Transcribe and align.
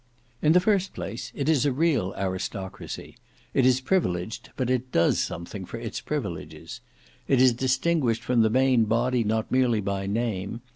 In 0.41 0.53
the 0.53 0.59
first 0.59 0.95
place 0.95 1.31
it 1.35 1.47
is 1.47 1.63
a 1.63 1.71
real 1.71 2.15
aristocracy; 2.17 3.17
it 3.53 3.67
is 3.67 3.79
privileged, 3.81 4.49
but 4.57 4.67
it 4.67 4.91
does 4.91 5.19
something 5.19 5.63
for 5.63 5.77
its 5.77 6.01
privileges. 6.01 6.81
It 7.27 7.39
is 7.39 7.53
distinguished 7.53 8.23
from 8.23 8.41
the 8.41 8.49
main 8.49 8.85
body 8.85 9.23
not 9.23 9.51
merely 9.51 9.79
by 9.79 10.07
name. 10.07 10.61